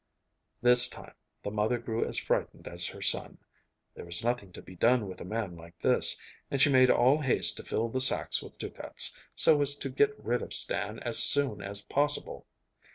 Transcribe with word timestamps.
This 0.63 0.89
time 0.89 1.13
the 1.43 1.51
mother 1.51 1.77
grew 1.77 2.03
as 2.03 2.17
frightened 2.17 2.67
as 2.67 2.87
her 2.87 3.03
son. 3.03 3.37
There 3.93 4.03
was 4.03 4.23
nothing 4.23 4.51
to 4.53 4.61
be 4.63 4.75
done 4.75 5.07
with 5.07 5.21
a 5.21 5.25
man 5.25 5.55
like 5.55 5.77
this, 5.79 6.17
and 6.49 6.59
she 6.59 6.71
made 6.71 6.89
all 6.89 7.21
haste 7.21 7.55
to 7.57 7.63
fill 7.63 7.87
the 7.87 8.01
sacks 8.01 8.41
with 8.41 8.57
ducats, 8.57 9.15
so 9.35 9.61
as 9.61 9.75
to 9.75 9.89
get 9.91 10.17
rid 10.17 10.41
of 10.41 10.55
Stan 10.55 10.97
as 11.01 11.19
soon 11.19 11.61
as 11.61 11.83
possible. 11.83 12.47